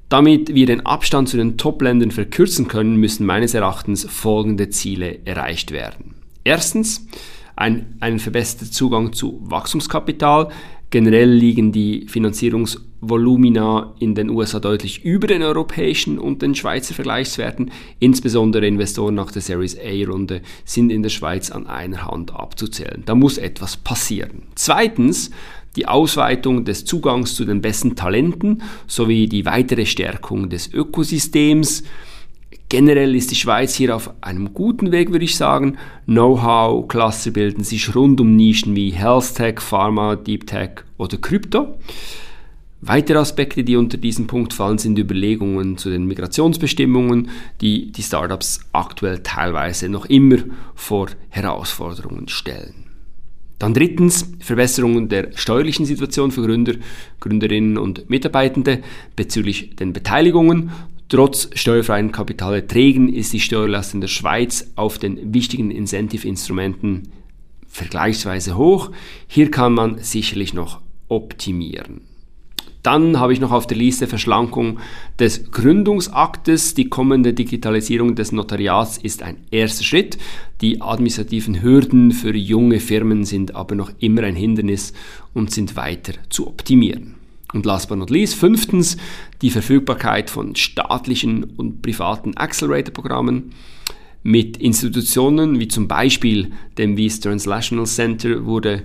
Damit 0.10 0.53
wir 0.53 0.67
den 0.67 0.86
Abstand 0.86 1.27
zu 1.27 1.36
den 1.36 1.58
Top-Ländern 1.58 2.12
verkürzen 2.12 2.67
können, 2.67 2.96
müssen 2.96 3.25
meines 3.25 3.53
Erachtens 3.53 4.06
folgende 4.06 4.70
Ziele 4.70 5.20
erreicht 5.25 5.72
werden. 5.72 6.15
Erstens, 6.44 7.06
ein, 7.58 7.98
ein 8.00 8.20
verbesserter 8.20 8.72
Zugang 8.72 9.12
zu 9.12 9.39
Wachstumskapital. 9.41 10.50
Generell 10.89 11.29
liegen 11.29 11.74
die 11.74 12.06
Finanzierungsvolumina 12.08 13.94
in 14.00 14.15
den 14.15 14.29
USA 14.29 14.62
deutlich 14.62 15.03
über 15.03 15.27
den 15.27 15.44
europäischen 15.44 16.17
und 16.17 16.41
den 16.41 16.56
Schweizer 16.56 16.94
Vergleichswerten. 16.94 17.72
Insbesondere 18.00 18.65
Investoren 18.65 19.15
nach 19.15 19.32
der 19.32 19.41
Series 19.41 19.77
A-Runde 19.77 20.41
sind 20.63 20.89
in 20.89 21.03
der 21.03 21.10
Schweiz 21.10 21.51
an 21.51 21.67
einer 21.67 22.06
Hand 22.06 22.34
abzuzählen. 22.34 23.03
Da 23.06 23.15
muss 23.15 23.38
etwas 23.38 23.75
passieren. 23.75 24.44
Zweitens, 24.56 25.29
die 25.75 25.88
Ausweitung 25.88 26.63
des 26.63 26.86
Zugangs 26.86 27.36
zu 27.36 27.44
den 27.44 27.62
besten 27.62 27.98
Talenten 27.98 28.62
sowie 28.88 29.27
die 29.27 29.46
weitere 29.46 29.86
Stärkung 29.86 30.50
des 30.50 30.74
Ökosystems 30.74 31.84
Generell 32.69 33.15
ist 33.15 33.31
die 33.31 33.36
Schweiz 33.36 33.75
hier 33.75 33.95
auf 33.95 34.12
einem 34.19 34.53
guten 34.53 34.91
Weg, 34.91 35.12
würde 35.12 35.24
ich 35.24 35.38
sagen. 35.38 35.77
Know-how, 36.05 36.86
Cluster 36.88 37.31
bilden 37.31 37.63
sich 37.63 37.95
rund 37.95 38.19
um 38.19 38.36
Nischen 38.36 38.75
wie 38.75 38.89
Health 38.89 39.36
Tech, 39.36 39.62
Pharma, 39.62 40.17
Deep 40.17 40.45
Tech 40.47 40.71
oder 40.97 41.17
Krypto. 41.17 41.77
Weitere 42.81 43.19
Aspekte, 43.19 43.63
die 43.63 43.77
unter 43.77 43.97
diesen 43.97 44.27
Punkt 44.27 44.53
fallen, 44.53 44.77
sind 44.77 45.00
Überlegungen 45.00 45.77
zu 45.77 45.89
den 45.89 46.05
Migrationsbestimmungen, 46.05 47.29
die 47.62 47.91
die 47.91 48.03
Startups 48.03 48.59
aktuell 48.74 49.19
teilweise 49.24 49.88
noch 49.88 50.05
immer 50.05 50.38
vor 50.75 51.07
Herausforderungen 51.29 52.27
stellen. 52.27 52.83
Dann 53.59 53.74
drittens 53.74 54.29
Verbesserungen 54.39 55.09
der 55.09 55.31
steuerlichen 55.36 55.86
Situation 55.86 56.31
für 56.31 56.43
Gründer, 56.45 56.74
Gründerinnen 57.19 57.77
und 57.77 58.09
Mitarbeitende 58.09 58.83
bezüglich 59.15 59.75
den 59.77 59.93
Beteiligungen. 59.93 60.69
Trotz 61.10 61.50
steuerfreien 61.54 62.12
Kapitalerträgen 62.12 63.08
ist 63.08 63.32
die 63.32 63.40
Steuerlast 63.40 63.94
in 63.94 64.02
der 64.02 64.10
Schweiz 64.10 64.72
auf 64.76 64.98
den 64.98 65.34
wichtigen 65.34 65.72
Incentive-Instrumenten 65.72 67.10
vergleichsweise 67.68 68.58
hoch. 68.58 68.92
Hier 69.26 69.50
kann 69.50 69.74
man 69.74 70.00
sicherlich 70.00 70.54
noch 70.54 70.82
optimieren. 71.08 72.02
Dann 72.84 73.20
habe 73.20 73.34
ich 73.34 73.40
noch 73.40 73.52
auf 73.52 73.68
der 73.68 73.78
Liste 73.78 74.08
Verschlankung 74.08 74.80
des 75.20 75.52
Gründungsaktes. 75.52 76.74
Die 76.74 76.90
kommende 76.90 77.34
Digitalisierung 77.34 78.16
des 78.16 78.32
Notariats 78.32 78.98
ist 78.98 79.24
ein 79.24 79.38
erster 79.52 79.84
Schritt. 79.84 80.18
Die 80.62 80.82
administrativen 80.82 81.62
Hürden 81.62 82.12
für 82.12 82.36
junge 82.36 82.80
Firmen 82.80 83.26
sind 83.26 83.56
aber 83.56 83.76
noch 83.76 83.92
immer 84.00 84.24
ein 84.24 84.36
Hindernis 84.36 84.94
und 85.34 85.52
sind 85.52 85.76
weiter 85.76 86.14
zu 86.30 86.48
optimieren. 86.48 87.16
Und 87.54 87.66
last 87.66 87.88
but 87.88 87.98
not 87.98 88.10
least, 88.10 88.36
fünftens, 88.36 88.98
die 89.42 89.50
Verfügbarkeit 89.50 90.30
von 90.30 90.56
staatlichen 90.56 91.44
und 91.44 91.82
privaten 91.82 92.36
Accelerator-Programmen. 92.36 93.51
Mit 94.24 94.58
Institutionen 94.58 95.60
wie 95.60 95.70
zum 95.70 95.88
Beispiel 95.88 96.51
dem 96.77 96.98
Wies 96.98 97.22
Translational 97.22 97.86
Center 97.86 98.46
wurde 98.46 98.84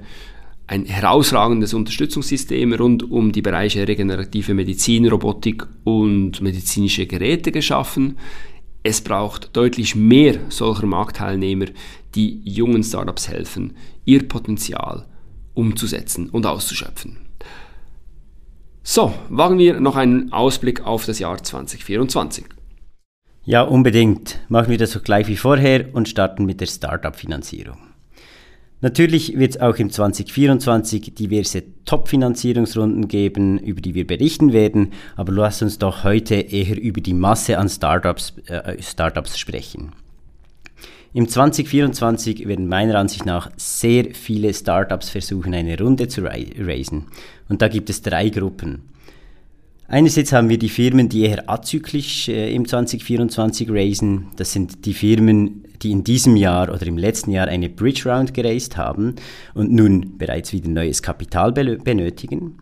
ein 0.69 0.87
herausragendes 0.87 1.75
Unterstützungssystem 1.75 2.73
rund 2.75 3.11
um 3.11 3.33
die 3.33 3.42
Bereiche 3.42 3.87
regenerative 3.87 4.54
Medizin, 4.54 5.09
Robotik 5.09 5.66
und 5.85 6.40
medizinische 6.40 7.07
Geräte 7.07 7.50
geschaffen. 7.50 8.16
Es 8.85 9.00
braucht 9.00 9.57
deutlich 9.57 9.97
mehr 9.97 10.38
solcher 10.49 10.87
Marktteilnehmer, 10.87 11.66
die 12.14 12.40
jungen 12.45 12.85
Startups 12.85 13.28
helfen, 13.28 13.75
ihr 14.04 14.28
Potenzial 14.28 15.07
umzusetzen 15.54 16.31
und 16.31 16.47
auszuschöpfen. 16.47 17.22
So, 18.84 19.14
wagen 19.28 19.58
wir 19.58 19.78
noch 19.78 19.94
einen 19.94 20.32
Ausblick 20.32 20.84
auf 20.84 21.06
das 21.06 21.20
Jahr 21.20 21.40
2024. 21.40 22.46
Ja, 23.44 23.62
unbedingt. 23.62 24.40
Machen 24.48 24.70
wir 24.70 24.78
das 24.78 24.90
so 24.90 25.00
gleich 25.00 25.28
wie 25.28 25.36
vorher 25.36 25.94
und 25.94 26.08
starten 26.08 26.46
mit 26.46 26.60
der 26.60 26.66
Startup-Finanzierung. 26.66 27.78
Natürlich 28.80 29.38
wird 29.38 29.52
es 29.52 29.60
auch 29.60 29.76
im 29.76 29.90
2024 29.90 31.14
diverse 31.14 31.62
Top-Finanzierungsrunden 31.84 33.06
geben, 33.06 33.58
über 33.58 33.80
die 33.80 33.94
wir 33.94 34.04
berichten 34.04 34.52
werden, 34.52 34.92
aber 35.14 35.32
lass 35.32 35.62
uns 35.62 35.78
doch 35.78 36.02
heute 36.02 36.34
eher 36.34 36.76
über 36.76 37.00
die 37.00 37.14
Masse 37.14 37.58
an 37.58 37.68
Startups, 37.68 38.34
äh, 38.46 38.82
Startups 38.82 39.38
sprechen. 39.38 39.92
Im 41.14 41.28
2024 41.28 42.49
werden 42.49 42.69
meiner 42.69 42.99
Ansicht 42.99 43.26
nach 43.26 43.50
sehr 43.57 44.14
viele 44.14 44.54
Startups 44.54 45.11
versuchen, 45.11 45.52
eine 45.52 45.78
Runde 45.78 46.09
zu 46.09 46.23
raisen. 46.25 47.07
Und 47.50 47.61
da 47.61 47.69
gibt 47.69 47.90
es 47.90 48.00
drei 48.00 48.31
Gruppen. 48.31 48.88
Einerseits 49.88 50.33
haben 50.33 50.49
wir 50.49 50.59
die 50.59 50.71
Firmen, 50.71 51.11
die 51.11 51.25
eher 51.25 51.50
azyklisch 51.50 52.31
äh, 52.31 52.54
im 52.54 52.66
2024 52.66 53.69
raisen. 53.71 54.28
Das 54.37 54.52
sind 54.52 54.87
die 54.87 54.95
Firmen, 54.95 55.64
die 55.83 55.90
in 55.90 56.02
diesem 56.02 56.35
Jahr 56.37 56.73
oder 56.73 56.87
im 56.87 56.97
letzten 56.97 57.31
Jahr 57.31 57.49
eine 57.49 57.69
Bridge 57.69 58.09
Round 58.09 58.33
geraced 58.33 58.78
haben 58.78 59.16
und 59.52 59.71
nun 59.71 60.16
bereits 60.16 60.54
wieder 60.54 60.71
neues 60.71 61.02
Kapital 61.02 61.52
benötigen. 61.52 62.59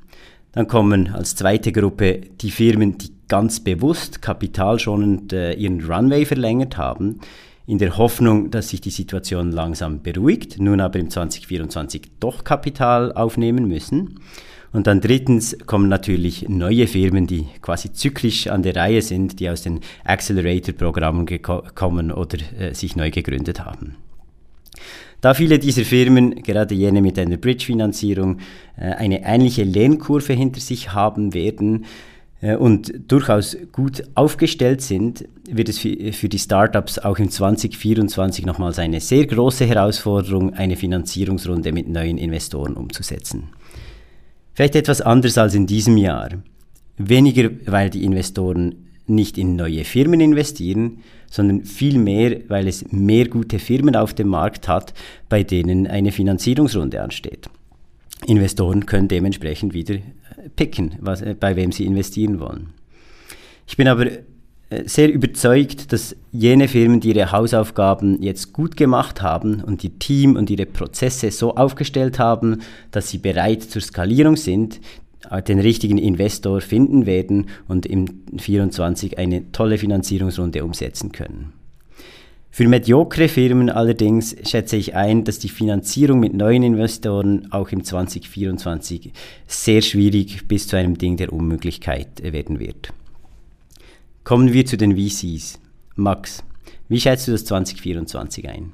Dann 0.50 0.66
kommen 0.66 1.14
als 1.14 1.36
zweite 1.36 1.70
Gruppe 1.70 2.22
die 2.40 2.50
Firmen, 2.50 2.98
die 2.98 3.12
ganz 3.28 3.60
bewusst 3.60 4.20
kapitalschonend 4.20 5.32
äh, 5.32 5.52
ihren 5.52 5.84
Runway 5.84 6.24
verlängert 6.24 6.76
haben, 6.76 7.20
in 7.70 7.78
der 7.78 7.96
Hoffnung, 7.96 8.50
dass 8.50 8.70
sich 8.70 8.80
die 8.80 8.90
Situation 8.90 9.52
langsam 9.52 10.02
beruhigt, 10.02 10.58
nun 10.58 10.80
aber 10.80 10.98
im 10.98 11.08
2024 11.08 12.02
doch 12.18 12.42
Kapital 12.42 13.12
aufnehmen 13.12 13.68
müssen. 13.68 14.18
Und 14.72 14.88
dann 14.88 15.00
drittens 15.00 15.56
kommen 15.66 15.88
natürlich 15.88 16.48
neue 16.48 16.88
Firmen, 16.88 17.28
die 17.28 17.46
quasi 17.62 17.92
zyklisch 17.92 18.48
an 18.48 18.64
der 18.64 18.74
Reihe 18.74 19.02
sind, 19.02 19.38
die 19.38 19.48
aus 19.48 19.62
den 19.62 19.80
Accelerator-Programmen 20.02 21.28
kommen 21.76 22.10
oder 22.10 22.38
äh, 22.58 22.74
sich 22.74 22.96
neu 22.96 23.12
gegründet 23.12 23.64
haben. 23.64 23.94
Da 25.20 25.34
viele 25.34 25.60
dieser 25.60 25.84
Firmen, 25.84 26.42
gerade 26.42 26.74
jene 26.74 27.00
mit 27.00 27.20
einer 27.20 27.36
Bridge-Finanzierung, 27.36 28.38
äh, 28.76 28.94
eine 28.94 29.24
ähnliche 29.24 29.62
Lernkurve 29.62 30.32
hinter 30.32 30.60
sich 30.60 30.92
haben 30.92 31.34
werden, 31.34 31.84
und 32.42 32.92
durchaus 33.08 33.56
gut 33.70 34.02
aufgestellt 34.14 34.80
sind, 34.80 35.28
wird 35.50 35.68
es 35.68 35.78
für 35.78 36.28
die 36.28 36.38
Startups 36.38 36.98
auch 36.98 37.18
im 37.18 37.30
2024 37.30 38.46
nochmals 38.46 38.78
eine 38.78 39.00
sehr 39.00 39.26
große 39.26 39.66
Herausforderung, 39.66 40.54
eine 40.54 40.76
Finanzierungsrunde 40.76 41.72
mit 41.72 41.88
neuen 41.88 42.16
Investoren 42.16 42.74
umzusetzen. 42.74 43.50
Vielleicht 44.54 44.74
etwas 44.74 45.00
anders 45.02 45.36
als 45.36 45.54
in 45.54 45.66
diesem 45.66 45.96
Jahr. 45.96 46.30
Weniger, 46.96 47.50
weil 47.66 47.90
die 47.90 48.04
Investoren 48.04 48.86
nicht 49.06 49.36
in 49.36 49.56
neue 49.56 49.84
Firmen 49.84 50.20
investieren, 50.20 50.98
sondern 51.30 51.64
vielmehr, 51.64 52.40
weil 52.48 52.68
es 52.68 52.90
mehr 52.90 53.28
gute 53.28 53.58
Firmen 53.58 53.96
auf 53.96 54.14
dem 54.14 54.28
Markt 54.28 54.68
hat, 54.68 54.94
bei 55.28 55.42
denen 55.42 55.86
eine 55.86 56.12
Finanzierungsrunde 56.12 57.02
ansteht. 57.02 57.48
Investoren 58.26 58.86
können 58.86 59.08
dementsprechend 59.08 59.74
wieder 59.74 59.96
picken, 60.56 60.96
was, 61.00 61.22
bei 61.38 61.56
wem 61.56 61.72
sie 61.72 61.86
investieren 61.86 62.40
wollen. 62.40 62.70
Ich 63.66 63.76
bin 63.76 63.88
aber 63.88 64.06
äh, 64.06 64.84
sehr 64.86 65.12
überzeugt, 65.12 65.92
dass 65.92 66.16
jene 66.32 66.68
Firmen, 66.68 67.00
die 67.00 67.10
ihre 67.10 67.32
Hausaufgaben 67.32 68.22
jetzt 68.22 68.52
gut 68.52 68.76
gemacht 68.76 69.20
haben 69.20 69.62
und 69.62 69.82
ihr 69.84 69.98
Team 69.98 70.36
und 70.36 70.48
ihre 70.48 70.66
Prozesse 70.66 71.30
so 71.30 71.56
aufgestellt 71.56 72.18
haben, 72.18 72.62
dass 72.90 73.10
sie 73.10 73.18
bereit 73.18 73.62
zur 73.62 73.82
Skalierung 73.82 74.36
sind, 74.36 74.80
äh, 75.28 75.42
den 75.42 75.58
richtigen 75.58 75.98
Investor 75.98 76.60
finden 76.60 77.04
werden 77.04 77.46
und 77.68 77.84
im 77.84 78.06
24 78.38 79.18
eine 79.18 79.50
tolle 79.52 79.76
Finanzierungsrunde 79.76 80.64
umsetzen 80.64 81.12
können. 81.12 81.52
Für 82.52 82.66
mediokre 82.66 83.28
Firmen 83.28 83.70
allerdings 83.70 84.34
schätze 84.48 84.76
ich 84.76 84.96
ein, 84.96 85.22
dass 85.24 85.38
die 85.38 85.48
Finanzierung 85.48 86.18
mit 86.18 86.34
neuen 86.34 86.64
Investoren 86.64 87.50
auch 87.52 87.68
im 87.68 87.84
2024 87.84 89.12
sehr 89.46 89.82
schwierig 89.82 90.48
bis 90.48 90.66
zu 90.66 90.76
einem 90.76 90.98
Ding 90.98 91.16
der 91.16 91.32
Unmöglichkeit 91.32 92.20
werden 92.22 92.58
wird. 92.58 92.92
Kommen 94.24 94.52
wir 94.52 94.66
zu 94.66 94.76
den 94.76 94.96
VCs. 94.96 95.60
Max, 95.94 96.42
wie 96.88 97.00
schätzt 97.00 97.28
du 97.28 97.32
das 97.32 97.44
2024 97.44 98.48
ein? 98.48 98.72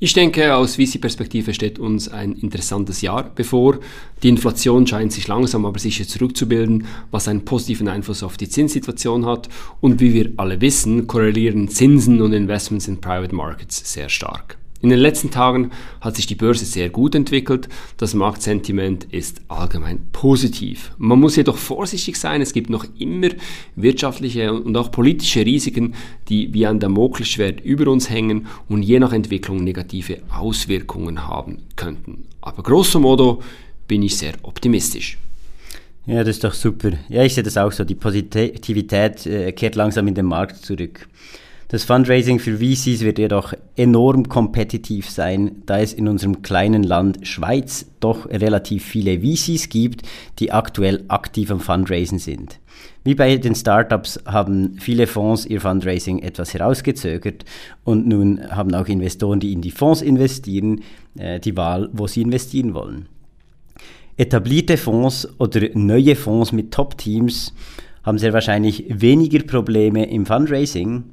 Ich 0.00 0.12
denke, 0.12 0.54
aus 0.54 0.76
VC-Perspektive 0.76 1.52
steht 1.52 1.80
uns 1.80 2.08
ein 2.08 2.34
interessantes 2.34 3.00
Jahr 3.00 3.32
bevor. 3.34 3.80
Die 4.22 4.28
Inflation 4.28 4.86
scheint 4.86 5.12
sich 5.12 5.26
langsam 5.26 5.66
aber 5.66 5.80
sicher 5.80 6.06
zurückzubilden, 6.06 6.86
was 7.10 7.26
einen 7.26 7.44
positiven 7.44 7.88
Einfluss 7.88 8.22
auf 8.22 8.36
die 8.36 8.48
Zinssituation 8.48 9.26
hat. 9.26 9.48
Und 9.80 9.98
wie 10.00 10.14
wir 10.14 10.32
alle 10.36 10.60
wissen, 10.60 11.08
korrelieren 11.08 11.68
Zinsen 11.68 12.22
und 12.22 12.32
Investments 12.32 12.86
in 12.86 13.00
Private 13.00 13.34
Markets 13.34 13.92
sehr 13.92 14.08
stark. 14.08 14.57
In 14.80 14.90
den 14.90 15.00
letzten 15.00 15.32
Tagen 15.32 15.72
hat 16.00 16.14
sich 16.14 16.26
die 16.26 16.36
Börse 16.36 16.64
sehr 16.64 16.88
gut 16.88 17.16
entwickelt. 17.16 17.68
Das 17.96 18.14
Marktsentiment 18.14 19.04
ist 19.10 19.40
allgemein 19.48 20.06
positiv. 20.12 20.92
Man 20.98 21.18
muss 21.18 21.34
jedoch 21.34 21.56
vorsichtig 21.56 22.16
sein. 22.16 22.40
Es 22.40 22.52
gibt 22.52 22.70
noch 22.70 22.86
immer 22.96 23.30
wirtschaftliche 23.74 24.52
und 24.52 24.76
auch 24.76 24.92
politische 24.92 25.44
Risiken, 25.44 25.94
die 26.28 26.54
wie 26.54 26.64
ein 26.64 26.78
Damoklesschwert 26.78 27.60
über 27.60 27.90
uns 27.90 28.08
hängen 28.08 28.46
und 28.68 28.82
je 28.82 29.00
nach 29.00 29.12
Entwicklung 29.12 29.64
negative 29.64 30.18
Auswirkungen 30.30 31.26
haben 31.26 31.58
könnten. 31.74 32.24
Aber 32.40 32.62
grosso 32.62 33.00
modo 33.00 33.42
bin 33.88 34.02
ich 34.02 34.16
sehr 34.16 34.34
optimistisch. 34.42 35.18
Ja, 36.06 36.20
das 36.20 36.36
ist 36.36 36.44
doch 36.44 36.54
super. 36.54 36.92
Ja, 37.08 37.24
ich 37.24 37.34
sehe 37.34 37.42
das 37.42 37.58
auch 37.58 37.72
so. 37.72 37.84
Die 37.84 37.96
Positivität 37.96 39.26
äh, 39.26 39.52
kehrt 39.52 39.74
langsam 39.74 40.06
in 40.06 40.14
den 40.14 40.26
Markt 40.26 40.64
zurück. 40.64 41.08
Das 41.70 41.84
Fundraising 41.84 42.38
für 42.38 42.56
VCs 42.56 43.02
wird 43.02 43.18
jedoch 43.18 43.52
enorm 43.76 44.30
kompetitiv 44.30 45.10
sein, 45.10 45.62
da 45.66 45.78
es 45.80 45.92
in 45.92 46.08
unserem 46.08 46.40
kleinen 46.40 46.82
Land 46.82 47.26
Schweiz 47.26 47.84
doch 48.00 48.24
relativ 48.24 48.86
viele 48.86 49.20
VCs 49.20 49.68
gibt, 49.68 50.00
die 50.38 50.50
aktuell 50.50 51.04
aktiv 51.08 51.50
am 51.50 51.60
Fundraisen 51.60 52.18
sind. 52.18 52.58
Wie 53.04 53.14
bei 53.14 53.36
den 53.36 53.54
Startups 53.54 54.18
haben 54.24 54.78
viele 54.80 55.06
Fonds 55.06 55.44
ihr 55.44 55.60
Fundraising 55.60 56.20
etwas 56.20 56.54
herausgezögert 56.54 57.44
und 57.84 58.08
nun 58.08 58.40
haben 58.50 58.74
auch 58.74 58.86
Investoren, 58.86 59.38
die 59.38 59.52
in 59.52 59.60
die 59.60 59.70
Fonds 59.70 60.00
investieren, 60.00 60.80
äh, 61.18 61.38
die 61.38 61.54
Wahl, 61.54 61.90
wo 61.92 62.06
sie 62.06 62.22
investieren 62.22 62.72
wollen. 62.72 63.08
Etablierte 64.16 64.78
Fonds 64.78 65.28
oder 65.38 65.60
neue 65.74 66.16
Fonds 66.16 66.50
mit 66.50 66.72
Top-Teams 66.72 67.52
haben 68.04 68.16
sehr 68.16 68.32
wahrscheinlich 68.32 68.86
weniger 68.88 69.44
Probleme 69.44 70.08
im 70.10 70.24
Fundraising, 70.24 71.04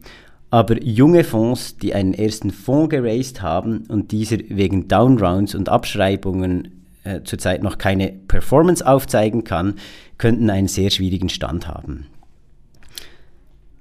aber 0.55 0.81
junge 0.81 1.25
Fonds, 1.25 1.75
die 1.75 1.93
einen 1.93 2.13
ersten 2.13 2.49
Fonds 2.49 2.89
geraced 2.89 3.41
haben 3.41 3.83
und 3.89 4.13
dieser 4.13 4.37
wegen 4.47 4.87
Downrounds 4.87 5.53
und 5.53 5.67
Abschreibungen 5.67 6.85
äh, 7.03 7.23
zurzeit 7.25 7.61
noch 7.61 7.77
keine 7.77 8.13
Performance 8.29 8.87
aufzeigen 8.87 9.43
kann, 9.43 9.75
könnten 10.17 10.49
einen 10.49 10.69
sehr 10.69 10.91
schwierigen 10.91 11.27
Stand 11.27 11.67
haben. 11.67 12.05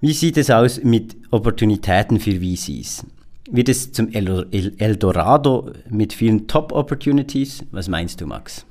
Wie 0.00 0.14
sieht 0.14 0.36
es 0.36 0.50
aus 0.50 0.82
mit 0.82 1.14
Opportunitäten 1.30 2.18
für 2.18 2.40
VCs? 2.40 3.06
Wird 3.48 3.68
es 3.68 3.92
zum 3.92 4.08
Eldorado 4.10 5.70
mit 5.88 6.12
vielen 6.12 6.48
Top-Opportunities? 6.48 7.62
Was 7.70 7.86
meinst 7.86 8.20
du, 8.20 8.26
Max? 8.26 8.66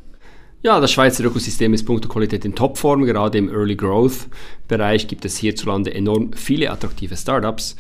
Ja, 0.65 0.79
das 0.79 0.93
Schweizer 0.93 1.25
Ökosystem 1.25 1.73
ist 1.73 1.83
punkto 1.83 2.07
Qualität 2.07 2.45
in 2.45 2.55
Topform. 2.55 3.03
Gerade 3.03 3.37
im 3.37 3.49
Early 3.49 3.75
Growth 3.75 4.27
Bereich 4.69 5.09
gibt 5.09 5.25
es 5.25 5.35
hierzulande 5.35 5.93
enorm 5.93 6.31
viele 6.31 6.71
attraktive 6.71 7.17
Startups. 7.17 7.75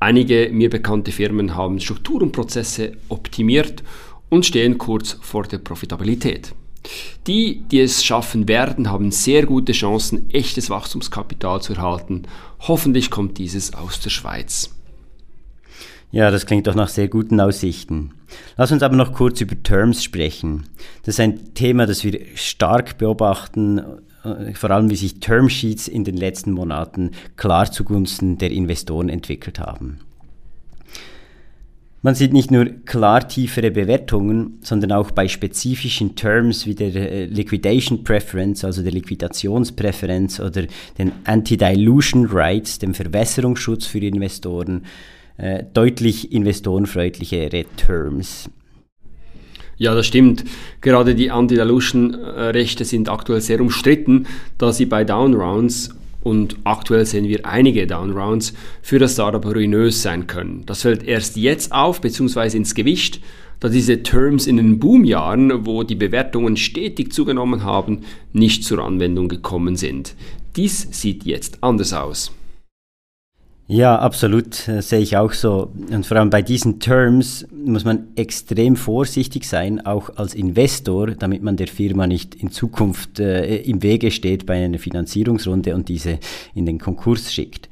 Einige 0.00 0.48
mir 0.50 0.70
bekannte 0.70 1.12
Firmen 1.12 1.54
haben 1.54 1.78
Struktur 1.78 2.22
und 2.22 2.32
Prozesse 2.32 2.92
optimiert 3.10 3.82
und 4.30 4.46
stehen 4.46 4.78
kurz 4.78 5.18
vor 5.20 5.42
der 5.42 5.58
Profitabilität. 5.58 6.54
Die, 7.26 7.64
die 7.70 7.80
es 7.80 8.02
schaffen 8.02 8.48
werden, 8.48 8.90
haben 8.90 9.10
sehr 9.10 9.44
gute 9.44 9.72
Chancen, 9.72 10.30
echtes 10.30 10.70
Wachstumskapital 10.70 11.60
zu 11.60 11.74
erhalten. 11.74 12.22
Hoffentlich 12.60 13.10
kommt 13.10 13.36
dieses 13.36 13.74
aus 13.74 14.00
der 14.00 14.08
Schweiz. 14.08 14.70
Ja, 16.12 16.30
das 16.30 16.44
klingt 16.44 16.66
doch 16.66 16.74
nach 16.74 16.90
sehr 16.90 17.08
guten 17.08 17.40
Aussichten. 17.40 18.12
Lass 18.58 18.70
uns 18.70 18.82
aber 18.82 18.96
noch 18.96 19.14
kurz 19.14 19.40
über 19.40 19.60
Terms 19.62 20.04
sprechen. 20.04 20.64
Das 21.04 21.14
ist 21.14 21.20
ein 21.20 21.54
Thema, 21.54 21.86
das 21.86 22.04
wir 22.04 22.20
stark 22.34 22.98
beobachten, 22.98 23.78
äh, 24.22 24.52
vor 24.52 24.70
allem 24.70 24.90
wie 24.90 24.96
sich 24.96 25.20
Termsheets 25.20 25.88
in 25.88 26.04
den 26.04 26.18
letzten 26.18 26.52
Monaten 26.52 27.12
klar 27.36 27.72
zugunsten 27.72 28.36
der 28.36 28.50
Investoren 28.50 29.08
entwickelt 29.08 29.58
haben. 29.58 30.00
Man 32.02 32.14
sieht 32.14 32.34
nicht 32.34 32.50
nur 32.50 32.66
klar 32.66 33.26
tiefere 33.26 33.70
Bewertungen, 33.70 34.58
sondern 34.60 34.92
auch 34.92 35.12
bei 35.12 35.28
spezifischen 35.28 36.14
Terms 36.14 36.66
wie 36.66 36.74
der 36.74 36.94
äh, 36.94 37.24
Liquidation 37.24 38.04
Preference, 38.04 38.64
also 38.64 38.82
der 38.82 38.92
Liquidationspräferenz 38.92 40.40
oder 40.40 40.64
den 40.98 41.12
Anti-Dilution 41.24 42.26
Rights, 42.26 42.80
dem 42.80 42.92
Verwässerungsschutz 42.92 43.86
für 43.86 44.00
Investoren, 44.00 44.82
äh, 45.36 45.64
deutlich 45.72 46.32
investorenfreundlichere 46.32 47.64
Terms. 47.76 48.50
Ja, 49.78 49.94
das 49.94 50.06
stimmt. 50.06 50.44
Gerade 50.80 51.14
die 51.14 51.30
Anti-Dilution-Rechte 51.30 52.84
sind 52.84 53.08
aktuell 53.08 53.40
sehr 53.40 53.60
umstritten, 53.60 54.26
da 54.58 54.72
sie 54.72 54.86
bei 54.86 55.04
Downrounds 55.04 55.90
und 56.22 56.56
aktuell 56.64 57.04
sehen 57.04 57.26
wir 57.26 57.46
einige 57.46 57.86
Downrounds 57.86 58.54
für 58.80 58.98
das 58.98 59.14
Startup 59.14 59.44
ruinös 59.44 60.02
sein 60.02 60.26
können. 60.26 60.62
Das 60.66 60.82
fällt 60.82 61.02
erst 61.02 61.36
jetzt 61.36 61.72
auf 61.72 62.00
bzw. 62.00 62.56
ins 62.56 62.74
Gewicht, 62.74 63.20
da 63.58 63.68
diese 63.68 64.02
Terms 64.02 64.46
in 64.46 64.56
den 64.56 64.78
Boomjahren, 64.78 65.66
wo 65.66 65.82
die 65.82 65.94
Bewertungen 65.94 66.56
stetig 66.56 67.12
zugenommen 67.12 67.64
haben, 67.64 68.02
nicht 68.32 68.64
zur 68.64 68.80
Anwendung 68.80 69.28
gekommen 69.28 69.76
sind. 69.76 70.14
Dies 70.56 70.88
sieht 70.90 71.24
jetzt 71.24 71.58
anders 71.62 71.92
aus. 71.92 72.32
Ja, 73.72 73.98
absolut, 73.98 74.68
äh, 74.68 74.82
sehe 74.82 74.98
ich 74.98 75.16
auch 75.16 75.32
so. 75.32 75.72
Und 75.90 76.04
vor 76.04 76.18
allem 76.18 76.28
bei 76.28 76.42
diesen 76.42 76.78
Terms 76.78 77.46
muss 77.50 77.86
man 77.86 78.08
extrem 78.16 78.76
vorsichtig 78.76 79.48
sein, 79.48 79.86
auch 79.86 80.14
als 80.16 80.34
Investor, 80.34 81.12
damit 81.12 81.42
man 81.42 81.56
der 81.56 81.68
Firma 81.68 82.06
nicht 82.06 82.34
in 82.34 82.50
Zukunft 82.50 83.18
äh, 83.18 83.56
im 83.62 83.82
Wege 83.82 84.10
steht 84.10 84.44
bei 84.44 84.62
einer 84.62 84.78
Finanzierungsrunde 84.78 85.74
und 85.74 85.88
diese 85.88 86.18
in 86.54 86.66
den 86.66 86.78
Konkurs 86.78 87.32
schickt. 87.32 87.70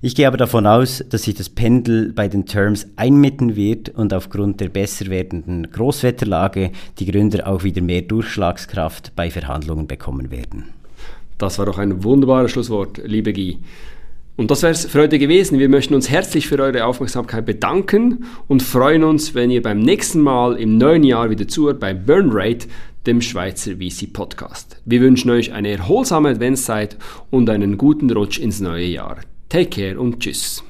Ich 0.00 0.16
gehe 0.16 0.26
aber 0.26 0.38
davon 0.38 0.66
aus, 0.66 1.04
dass 1.08 1.22
sich 1.22 1.36
das 1.36 1.50
Pendel 1.50 2.12
bei 2.12 2.26
den 2.26 2.44
Terms 2.46 2.88
einmitten 2.96 3.54
wird 3.54 3.90
und 3.90 4.12
aufgrund 4.12 4.58
der 4.58 4.70
besser 4.70 5.06
werdenden 5.06 5.70
Großwetterlage 5.70 6.72
die 6.98 7.06
Gründer 7.06 7.46
auch 7.46 7.62
wieder 7.62 7.80
mehr 7.80 8.02
Durchschlagskraft 8.02 9.12
bei 9.14 9.30
Verhandlungen 9.30 9.86
bekommen 9.86 10.32
werden. 10.32 10.70
Das 11.38 11.60
war 11.60 11.66
doch 11.66 11.78
ein 11.78 12.02
wunderbares 12.02 12.50
Schlusswort, 12.50 13.00
liebe 13.04 13.32
Guy. 13.32 13.58
Und 14.38 14.52
das 14.52 14.62
wäre 14.62 14.70
es 14.70 14.86
für 14.86 15.00
heute 15.00 15.18
gewesen. 15.18 15.58
Wir 15.58 15.68
möchten 15.68 15.94
uns 15.94 16.08
herzlich 16.08 16.46
für 16.46 16.60
eure 16.60 16.84
Aufmerksamkeit 16.84 17.44
bedanken 17.44 18.24
und 18.46 18.62
freuen 18.62 19.02
uns, 19.02 19.34
wenn 19.34 19.50
ihr 19.50 19.60
beim 19.60 19.80
nächsten 19.80 20.20
Mal 20.20 20.54
im 20.60 20.78
neuen 20.78 21.02
Jahr 21.02 21.28
wieder 21.28 21.48
zuhört 21.48 21.80
bei 21.80 21.92
Burn 21.92 22.30
Rate, 22.30 22.68
dem 23.04 23.20
Schweizer 23.20 23.72
VC 23.72 24.12
Podcast. 24.12 24.80
Wir 24.84 25.00
wünschen 25.00 25.30
euch 25.30 25.52
eine 25.52 25.70
erholsame 25.70 26.28
Adventszeit 26.28 26.96
und 27.30 27.50
einen 27.50 27.78
guten 27.78 28.08
Rutsch 28.12 28.38
ins 28.38 28.60
neue 28.60 28.86
Jahr. 28.86 29.16
Take 29.48 29.70
care 29.70 29.98
und 29.98 30.20
tschüss. 30.20 30.62